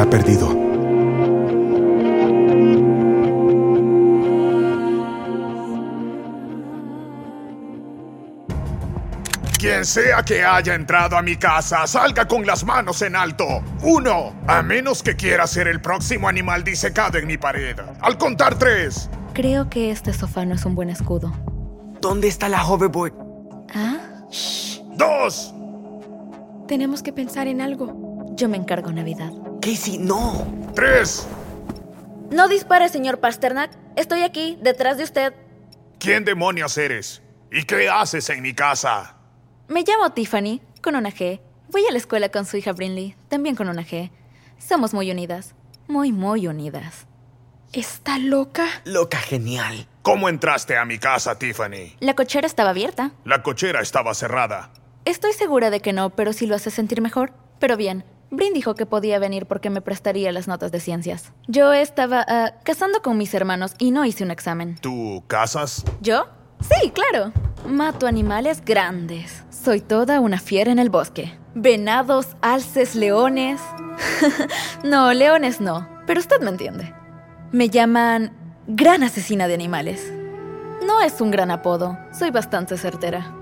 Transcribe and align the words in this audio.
Ha 0.00 0.08
perdido. 0.08 0.48
Quien 9.58 9.84
sea 9.84 10.22
que 10.22 10.42
haya 10.42 10.74
entrado 10.74 11.18
a 11.18 11.22
mi 11.22 11.36
casa, 11.36 11.86
salga 11.86 12.26
con 12.26 12.46
las 12.46 12.64
manos 12.64 13.02
en 13.02 13.14
alto. 13.14 13.44
Uno, 13.82 14.34
a 14.46 14.62
menos 14.62 15.02
que 15.02 15.16
quiera 15.16 15.46
ser 15.46 15.68
el 15.68 15.82
próximo 15.82 16.28
animal 16.28 16.64
disecado 16.64 17.18
en 17.18 17.26
mi 17.26 17.36
pared. 17.36 17.76
Al 18.00 18.16
contar 18.16 18.58
tres. 18.58 19.10
Creo 19.34 19.68
que 19.68 19.90
este 19.90 20.14
sofá 20.14 20.46
no 20.46 20.54
es 20.54 20.64
un 20.64 20.74
buen 20.74 20.88
escudo. 20.88 21.32
¿Dónde 22.00 22.28
está 22.28 22.48
la 22.48 22.64
hoverboard? 22.64 23.12
¿Ah? 23.74 23.98
Dos. 24.96 25.54
Tenemos 26.66 27.02
que 27.02 27.12
pensar 27.12 27.46
en 27.46 27.60
algo. 27.60 28.26
Yo 28.36 28.48
me 28.48 28.56
encargo 28.56 28.90
Navidad. 28.92 29.32
Casey, 29.60 29.98
no. 29.98 30.46
Tres. 30.74 31.26
No 32.30 32.48
dispare, 32.48 32.88
señor 32.88 33.20
Pasternak. 33.20 33.70
Estoy 33.96 34.22
aquí, 34.22 34.56
detrás 34.62 34.96
de 34.96 35.04
usted. 35.04 35.34
¿Quién 35.98 36.24
demonios 36.24 36.78
eres? 36.78 37.22
¿Y 37.52 37.64
qué 37.64 37.90
haces 37.90 38.30
en 38.30 38.40
mi 38.42 38.54
casa? 38.54 39.16
Me 39.68 39.82
llamo 39.82 40.12
Tiffany, 40.12 40.62
con 40.82 40.96
una 40.96 41.10
G. 41.10 41.40
Voy 41.68 41.82
a 41.86 41.92
la 41.92 41.98
escuela 41.98 42.30
con 42.30 42.46
su 42.46 42.56
hija 42.56 42.72
Brinley, 42.72 43.16
también 43.28 43.54
con 43.54 43.68
una 43.68 43.82
G. 43.82 44.10
Somos 44.58 44.94
muy 44.94 45.10
unidas. 45.10 45.54
Muy, 45.88 46.12
muy 46.12 46.46
unidas. 46.46 47.06
¿Está 47.72 48.18
loca? 48.18 48.66
Loca 48.84 49.18
genial. 49.18 49.86
¿Cómo 50.02 50.28
entraste 50.28 50.76
a 50.76 50.84
mi 50.84 50.98
casa, 50.98 51.38
Tiffany? 51.38 51.96
La 52.00 52.14
cochera 52.14 52.46
estaba 52.46 52.70
abierta. 52.70 53.12
La 53.24 53.42
cochera 53.42 53.80
estaba 53.80 54.14
cerrada. 54.14 54.72
Estoy 55.04 55.32
segura 55.32 55.70
de 55.70 55.80
que 55.80 55.92
no, 55.92 56.10
pero 56.10 56.32
si 56.32 56.46
lo 56.46 56.54
hace 56.54 56.70
sentir 56.70 57.00
mejor. 57.02 57.32
Pero 57.58 57.76
bien, 57.76 58.04
Brin 58.30 58.52
dijo 58.52 58.74
que 58.74 58.86
podía 58.86 59.18
venir 59.18 59.46
porque 59.46 59.70
me 59.70 59.80
prestaría 59.80 60.30
las 60.30 60.46
notas 60.46 60.70
de 60.70 60.78
ciencias. 60.78 61.32
Yo 61.48 61.72
estaba 61.72 62.24
ah, 62.28 62.54
casando 62.62 63.02
con 63.02 63.18
mis 63.18 63.34
hermanos 63.34 63.74
y 63.78 63.90
no 63.90 64.04
hice 64.04 64.22
un 64.22 64.30
examen. 64.30 64.76
¿Tú 64.80 65.24
casas? 65.26 65.84
¿Yo? 66.00 66.28
Sí, 66.60 66.90
claro. 66.90 67.32
Mato 67.66 68.06
animales 68.06 68.62
grandes. 68.64 69.42
Soy 69.50 69.80
toda 69.80 70.20
una 70.20 70.38
fiera 70.38 70.70
en 70.70 70.78
el 70.78 70.90
bosque. 70.90 71.36
Venados, 71.54 72.36
alces, 72.40 72.94
leones. 72.94 73.60
no, 74.84 75.12
leones 75.12 75.60
no. 75.60 75.88
Pero 76.06 76.20
usted 76.20 76.40
me 76.40 76.50
entiende. 76.50 76.94
Me 77.50 77.68
llaman 77.68 78.32
Gran 78.68 79.02
Asesina 79.02 79.48
de 79.48 79.54
Animales. 79.54 80.12
No 80.86 81.00
es 81.02 81.20
un 81.20 81.32
gran 81.32 81.50
apodo. 81.50 81.98
Soy 82.12 82.30
bastante 82.30 82.78
certera. 82.78 83.34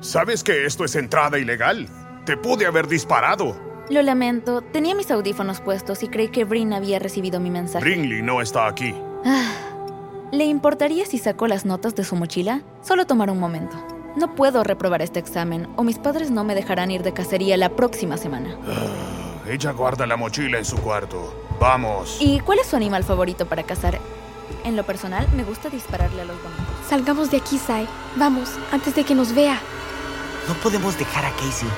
¿Sabes 0.00 0.44
que 0.44 0.66
esto 0.66 0.84
es 0.84 0.94
entrada 0.94 1.38
ilegal? 1.38 1.88
Te 2.26 2.36
pude 2.36 2.66
haber 2.66 2.86
disparado. 2.86 3.65
Lo 3.88 4.02
lamento. 4.02 4.62
Tenía 4.62 4.94
mis 4.94 5.10
audífonos 5.10 5.60
puestos 5.60 6.02
y 6.02 6.08
creí 6.08 6.28
que 6.28 6.44
Brin 6.44 6.72
había 6.72 6.98
recibido 6.98 7.38
mi 7.40 7.50
mensaje. 7.50 7.84
Brinley 7.84 8.22
no 8.22 8.40
está 8.40 8.66
aquí. 8.66 8.94
Ah, 9.24 9.52
¿Le 10.32 10.44
importaría 10.44 11.06
si 11.06 11.18
sacó 11.18 11.46
las 11.46 11.64
notas 11.64 11.94
de 11.94 12.02
su 12.02 12.16
mochila? 12.16 12.62
Solo 12.82 13.06
tomar 13.06 13.30
un 13.30 13.38
momento. 13.38 13.76
No 14.16 14.34
puedo 14.34 14.64
reprobar 14.64 15.02
este 15.02 15.20
examen 15.20 15.68
o 15.76 15.84
mis 15.84 15.98
padres 15.98 16.30
no 16.30 16.42
me 16.42 16.54
dejarán 16.54 16.90
ir 16.90 17.02
de 17.02 17.12
cacería 17.12 17.56
la 17.56 17.68
próxima 17.76 18.16
semana. 18.16 18.56
Ah, 18.66 19.48
ella 19.48 19.70
guarda 19.70 20.06
la 20.06 20.16
mochila 20.16 20.58
en 20.58 20.64
su 20.64 20.76
cuarto. 20.78 21.34
Vamos. 21.60 22.16
¿Y 22.20 22.40
cuál 22.40 22.58
es 22.58 22.66
su 22.66 22.76
animal 22.76 23.04
favorito 23.04 23.46
para 23.46 23.62
cazar? 23.62 24.00
En 24.64 24.74
lo 24.74 24.84
personal, 24.84 25.28
me 25.36 25.44
gusta 25.44 25.68
dispararle 25.68 26.22
a 26.22 26.24
los 26.24 26.42
bonitos. 26.42 26.64
Salgamos 26.88 27.30
de 27.30 27.36
aquí, 27.36 27.56
Sai. 27.56 27.86
Vamos, 28.16 28.50
antes 28.72 28.96
de 28.96 29.04
que 29.04 29.14
nos 29.14 29.32
vea. 29.32 29.60
No 30.48 30.54
podemos 30.54 30.98
dejar 30.98 31.24
a 31.24 31.30
Casey. 31.32 31.68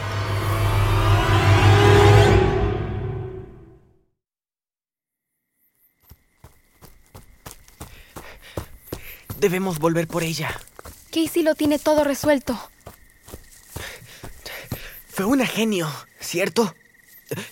Debemos 9.39 9.79
volver 9.79 10.09
por 10.09 10.23
ella. 10.23 10.61
Casey 11.11 11.43
lo 11.43 11.55
tiene 11.55 11.79
todo 11.79 12.05
resuelto. 12.05 12.59
Fue 15.09 15.25
una 15.25 15.47
genio, 15.47 15.89
¿cierto? 16.21 16.75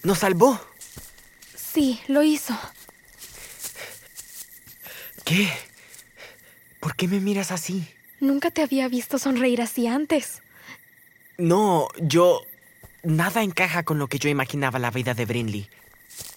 Nos 0.02 0.19
salvó. 0.19 0.60
Sí, 1.54 2.00
lo 2.08 2.22
hizo. 2.22 2.58
¿Qué? 5.24 5.48
¿Por 6.80 6.97
qué 6.97 7.08
me 7.08 7.20
miras 7.20 7.50
así? 7.50 7.88
Nunca 8.20 8.50
te 8.50 8.62
había 8.62 8.88
visto 8.88 9.18
sonreír 9.18 9.62
así 9.62 9.86
antes. 9.86 10.42
No, 11.38 11.88
yo... 12.00 12.42
Nada 13.03 13.44
encaja 13.44 13.84
con 13.84 14.00
lo 14.00 14.08
que 14.08 14.18
yo 14.18 14.28
imaginaba 14.28 14.80
la 14.80 14.91
vida 14.91 15.14
de 15.14 15.26
Brinley. 15.26 15.68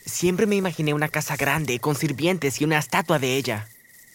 Siempre 0.06 0.46
me 0.46 0.56
imaginé 0.56 0.94
una 0.94 1.08
casa 1.08 1.36
grande, 1.36 1.80
con 1.80 1.96
sirvientes 1.96 2.62
y 2.62 2.64
una 2.64 2.78
estatua 2.78 3.18
de 3.18 3.38
ella. 3.38 3.68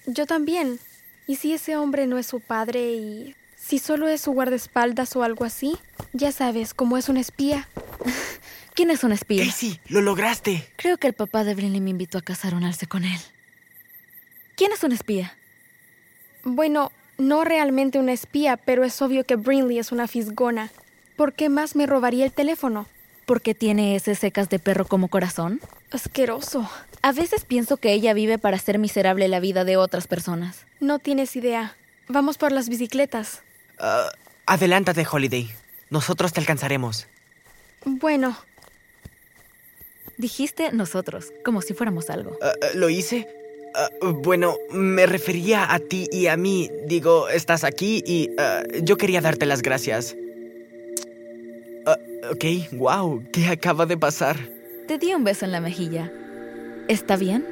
Yo 0.07 0.27
también. 0.27 0.79
¿Y 1.27 1.37
si 1.37 1.55
ese 1.55 1.77
hombre 1.77 2.07
no 2.07 2.19
es 2.19 2.27
su 2.27 2.41
padre 2.41 2.93
y... 2.93 3.37
si 3.57 3.79
solo 3.79 4.09
es 4.09 4.21
su 4.21 4.33
guardaespaldas 4.33 5.17
o 5.17 5.23
algo 5.23 5.45
así? 5.45 5.79
Ya 6.13 6.33
sabes, 6.33 6.75
como 6.75 6.99
es 6.99 7.09
un 7.09 7.17
espía. 7.17 7.69
¿Quién 8.75 8.91
es 8.91 9.05
un 9.05 9.13
espía? 9.13 9.45
Casey, 9.45 9.81
lo 9.89 10.03
lograste. 10.03 10.69
Creo 10.77 10.99
que 10.99 11.07
el 11.07 11.13
papá 11.15 11.45
de 11.45 11.55
Brinley 11.55 11.81
me 11.81 11.91
invitó 11.91 12.19
a 12.19 12.23
casar 12.23 12.55
un 12.55 12.65
alce 12.65 12.87
con 12.87 13.05
él. 13.05 13.21
¿Quién 14.57 14.73
es 14.73 14.83
un 14.83 14.93
espía? 14.93 15.37
Bueno, 16.43 16.93
no 17.17 17.45
realmente 17.45 17.99
una 17.99 18.13
espía, 18.13 18.57
pero 18.57 18.85
es 18.85 19.01
obvio 19.01 19.25
que 19.25 19.37
Brinley 19.37 19.79
es 19.79 19.93
una 19.93 20.09
fisgona. 20.09 20.71
¿Por 21.17 21.33
qué 21.33 21.49
más 21.49 21.77
me 21.77 21.87
robaría 21.87 22.25
el 22.25 22.33
teléfono? 22.33 22.87
¿Porque 23.27 23.55
tiene 23.55 23.97
ese 23.97 24.15
secas 24.15 24.49
de 24.51 24.59
perro 24.59 24.85
como 24.85 25.09
corazón? 25.09 25.61
Asqueroso. 25.91 26.69
A 27.03 27.13
veces 27.13 27.45
pienso 27.45 27.79
que 27.79 27.93
ella 27.93 28.13
vive 28.13 28.39
para 28.39 28.57
hacer 28.57 28.79
miserable 28.79 29.29
la 29.29 29.41
vida 29.41 29.65
de 29.65 29.77
otras 29.77 30.07
personas. 30.07 30.67
No 30.81 30.99
tienes 30.99 31.35
idea. 31.37 31.77
Vamos 32.09 32.37
por 32.37 32.53
las 32.53 32.69
bicicletas. 32.69 33.43
Uh, 33.81 34.11
adelántate, 34.47 35.07
Holiday. 35.11 35.51
Nosotros 35.91 36.33
te 36.33 36.41
alcanzaremos. 36.41 37.07
Bueno. 37.85 38.37
Dijiste 40.17 40.73
nosotros, 40.73 41.33
como 41.45 41.63
si 41.63 41.75
fuéramos 41.75 42.11
algo. 42.11 42.39
Uh, 42.43 42.77
¿Lo 42.79 42.91
hice? 42.91 43.27
Uh, 44.03 44.09
bueno, 44.09 44.57
me 44.71 45.07
refería 45.07 45.73
a 45.73 45.79
ti 45.79 46.09
y 46.13 46.27
a 46.27 46.37
mí. 46.37 46.71
Digo, 46.85 47.29
estás 47.29 47.65
aquí 47.65 48.03
y 48.07 48.31
yo 48.83 48.97
quería 48.97 49.21
darte 49.21 49.47
las 49.47 49.63
gracias. 49.63 50.15
Ok, 52.31 52.45
wow, 52.73 53.23
¿qué 53.33 53.47
acaba 53.47 53.87
de 53.87 53.97
pasar? 53.97 54.37
Te 54.87 54.99
di 54.99 55.15
un 55.15 55.25
beso 55.25 55.45
en 55.45 55.53
la 55.53 55.61
mejilla. 55.61 56.11
¿Está 56.89 57.17
bien? 57.17 57.47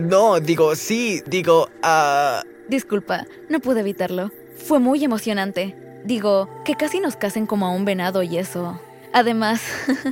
No, 0.00 0.40
digo, 0.40 0.74
sí, 0.74 1.22
digo, 1.26 1.68
ah... 1.82 2.42
Disculpa, 2.68 3.26
no 3.48 3.60
pude 3.60 3.80
evitarlo. 3.80 4.32
Fue 4.56 4.78
muy 4.78 5.04
emocionante. 5.04 5.76
Digo, 6.04 6.48
que 6.64 6.74
casi 6.74 7.00
nos 7.00 7.16
casen 7.16 7.46
como 7.46 7.66
a 7.66 7.70
un 7.70 7.84
venado 7.84 8.22
y 8.22 8.38
eso. 8.38 8.80
Además, 9.12 9.62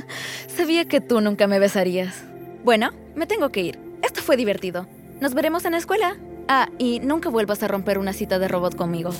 sabía 0.47 0.85
que 0.85 1.01
tú 1.01 1.19
nunca 1.21 1.47
me 1.47 1.59
besarías. 1.59 2.23
Bueno, 2.63 2.91
me 3.15 3.27
tengo 3.27 3.49
que 3.49 3.61
ir. 3.61 3.79
Esto 4.01 4.21
fue 4.21 4.37
divertido. 4.37 4.87
Nos 5.19 5.33
veremos 5.33 5.65
en 5.65 5.71
la 5.71 5.77
escuela. 5.77 6.17
Ah, 6.47 6.69
y 6.77 6.99
nunca 6.99 7.29
vuelvas 7.29 7.63
a 7.63 7.67
romper 7.67 7.97
una 7.97 8.13
cita 8.13 8.39
de 8.39 8.47
robot 8.47 8.75
conmigo. 8.75 9.11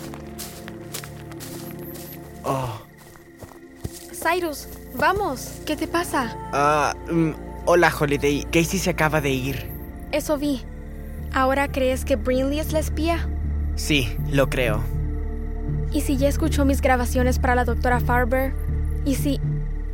Oh. 2.44 2.93
Cyrus, 4.24 4.68
vamos. 4.98 5.60
¿Qué 5.66 5.76
te 5.76 5.86
pasa? 5.86 6.38
Ah, 6.54 6.96
mm, 7.12 7.32
hola 7.66 7.92
Holiday. 7.98 8.44
Casey 8.46 8.80
se 8.80 8.92
acaba 8.92 9.20
de 9.20 9.32
ir. 9.32 9.70
Eso 10.14 10.38
vi. 10.38 10.62
¿Ahora 11.34 11.68
crees 11.68 12.06
que 12.06 12.16
Brinley 12.16 12.60
es 12.60 12.72
la 12.72 12.80
espía? 12.80 13.28
Sí, 13.76 14.16
lo 14.32 14.50
creo. 14.50 14.82
¿Y 15.92 16.02
si 16.02 16.18
ya 16.18 16.30
escuchó 16.30 16.64
mis 16.64 16.82
grabaciones 16.82 17.38
para 17.38 17.56
la 17.56 17.66
doctora 17.66 18.00
Farber? 18.00 18.54
¿Y 19.04 19.16
si 19.16 19.42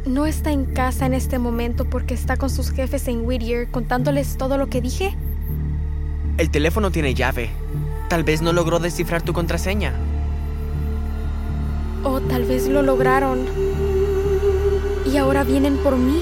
no 0.06 0.28
está 0.28 0.52
en 0.52 0.66
casa 0.66 1.08
en 1.08 1.14
este 1.14 1.40
momento 1.40 1.86
porque 1.86 2.14
está 2.14 2.38
con 2.38 2.50
sus 2.50 2.72
jefes 2.72 3.08
en 3.08 3.26
Whittier 3.26 3.70
contándoles 3.72 4.38
todo 4.38 4.58
lo 4.58 4.68
que 4.68 4.82
dije? 4.82 5.16
El 6.38 6.52
teléfono 6.52 6.92
tiene 6.92 7.16
llave. 7.16 7.50
Tal 8.10 8.24
vez 8.24 8.42
no 8.42 8.54
logró 8.54 8.80
descifrar 8.80 9.24
tu 9.24 9.34
contraseña. 9.34 9.94
O 12.04 12.22
tal 12.22 12.46
vez 12.46 12.68
lo 12.68 12.82
lograron. 12.82 13.89
¿Y 15.12 15.18
ahora 15.18 15.44
vienen 15.44 15.76
por 15.78 15.98
mí? 15.98 16.22